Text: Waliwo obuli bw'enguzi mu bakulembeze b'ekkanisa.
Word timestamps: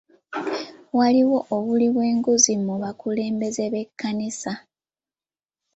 Waliwo 0.97 1.37
obuli 1.55 1.87
bw'enguzi 1.95 2.53
mu 2.65 2.73
bakulembeze 2.81 3.63
b'ekkanisa. 3.73 4.53